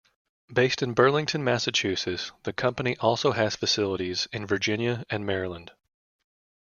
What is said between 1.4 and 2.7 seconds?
Massachusetts, the